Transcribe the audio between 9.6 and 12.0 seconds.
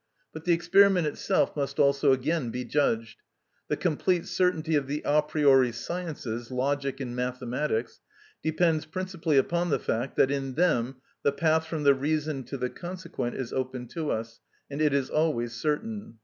the fact that in them the path from the